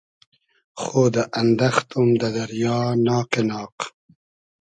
[0.81, 3.77] خۉدۂ اندئختوم دۂ دئریا ناقی ناق